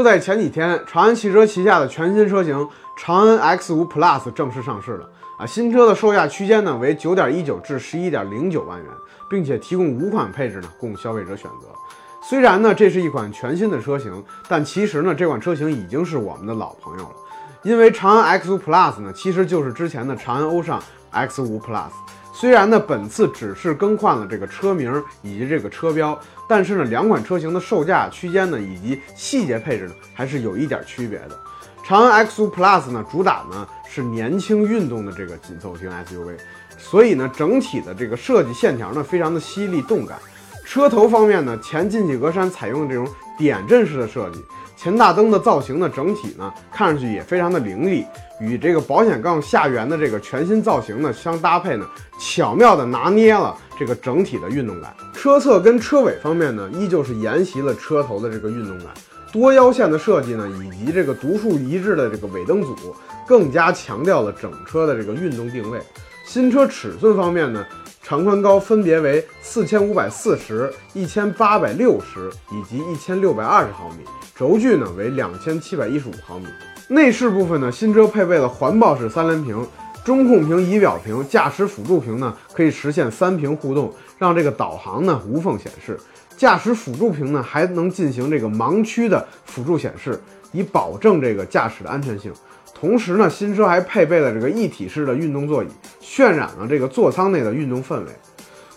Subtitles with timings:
[0.00, 2.66] 就在前几天，长安汽车旗下的全新车型
[2.96, 5.44] 长安 X5 Plus 正式上市了啊！
[5.44, 8.90] 新车的售价区间呢为九点一九至十一点零九万元，
[9.28, 11.68] 并且提供五款配置呢供消费者选择。
[12.22, 17.14] 虽然呢这是一款全新的车型，但其实呢这款车型已经是我们的老朋友了，
[17.62, 20.82] 因为长安 X5 Plus 呢其实就是之前的长安欧尚
[21.12, 21.90] X5 Plus。
[22.40, 24.90] 虽然呢，本次只是更换了这个车名
[25.20, 26.18] 以及这个车标，
[26.48, 31.38] 但是呢，两款车型的售价区间呢以及细节配置呢还是有一点区别的。
[31.84, 36.38] 长安 X5 Plus 呢主打呢是年轻运动的这个紧凑型 SUV，
[36.78, 40.18] 所以呢整体的这个设计线条呢非常的犀利动感。
[40.64, 44.42] 车头方面呢，前进气格栅采用这种点阵式的设计。
[44.82, 48.06] 前大灯的造型呢，整体呢看上去也非常的凌厉，
[48.40, 51.86] 与这个保险杠下缘的这个全新造型呢相搭配呢，
[52.18, 54.96] 巧妙的拿捏了这个整体的运动感。
[55.12, 58.86] 车侧跟车尾方面呢，依旧是沿袭了车头的这个运动感，
[59.30, 62.74] 多腰线的设计呢，以及这个独树一帜的这个尾灯组，
[63.28, 65.78] 更加强调了整车的这个运动定位。
[66.24, 67.66] 新车尺寸方面呢。
[68.10, 73.98] 长宽高分别为四千五百四十、一千八百六十以及一千六百二十毫米，
[74.34, 76.46] 轴距呢为两千七百一十五毫米。
[76.88, 79.64] 内饰部分呢，新车配备了环抱式三连屏，
[80.04, 85.96] 中控屏、仪表屏、驾驶辅助屏呢可以实现三屏互动，让这个导航呢无缝显示。
[86.36, 92.32] 驾驶辅助屏呢还能进行这个盲区的辅助显示，以保证这个驾驶的安全性。
[92.80, 95.68] 同时呢，新车还配备了这个一体式的运动座椅，
[96.00, 98.06] 渲染了这个座舱内的运动氛围。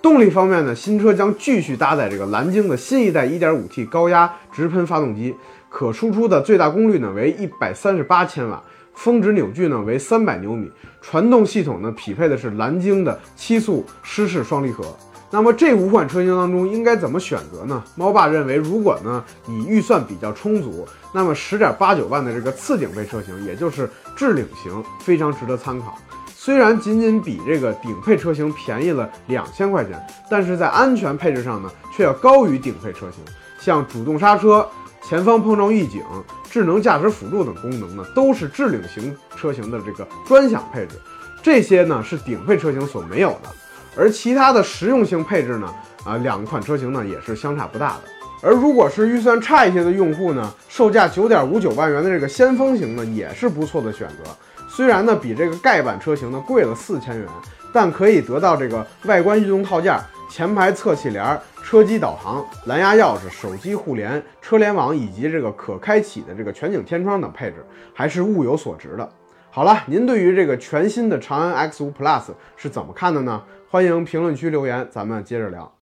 [0.00, 5.34] 动力方面呢，新车将继续搭载这个蓝鲸的新一代 1.5T 高压直喷发动机，
[5.68, 8.62] 可输出的最大功率呢为138千瓦，
[8.94, 14.96] 峰值扭矩呢为300牛米，传动系统呢匹配的是蓝鲸的七速湿式双离合。
[15.30, 17.84] 那么这五款车型当中应该怎么选择呢？
[17.94, 25.98] 猫爸认为，如果呢你预算比较充足，那么十点八九万的这个次顶配车型，也就是智领型，非常值得参考。
[26.34, 30.00] 虽然仅仅比这个顶配车型便宜了两千块钱，
[30.30, 33.22] 但是在安全配置上呢，却要高于顶配车型。
[33.60, 34.66] 像主动刹车、
[35.02, 36.02] 前方碰撞预警、
[36.48, 40.94] 智能驾驶辅助等功能呢，都是智领型车型的这个专享配置。
[41.42, 43.50] 这些呢是顶配车型所没有的。
[43.98, 45.74] 而其他的实用性配置呢？
[46.04, 48.02] 啊，两款车型呢也是相差不大的。
[48.40, 54.30] 而如果是预算差一些的用户呢，售价九点五九万元的这个先锋型呢也是不错的选择。
[54.68, 57.26] 虽然呢比这个盖板车型呢贵了四千元，
[57.72, 59.98] 但可以得到这个外观运动套件、
[60.30, 69.10] 前排侧气帘、车机导航、蓝牙钥匙、手机互联、车联网以及这个可开启的这个全景天窗等配置，还是物有所值的。
[69.58, 72.26] 好了，您对于这个全新的长安 X5 Plus
[72.56, 73.42] 是怎么看的呢？
[73.68, 75.72] 欢迎评论区留言，咱们接着聊。